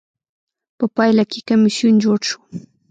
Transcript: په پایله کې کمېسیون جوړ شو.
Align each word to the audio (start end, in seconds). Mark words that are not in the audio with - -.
په 0.77 0.85
پایله 0.95 1.23
کې 1.31 1.39
کمېسیون 1.47 1.95
جوړ 2.03 2.19
شو. 2.29 2.39